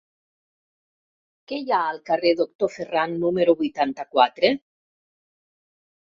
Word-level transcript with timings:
Què 1.49 1.57
hi 1.65 1.73
ha 1.75 1.81
al 1.89 1.99
carrer 2.09 2.31
del 2.31 2.39
Doctor 2.39 2.71
Ferran 2.75 3.13
número 3.25 3.55
vuitanta-quatre? 3.59 4.51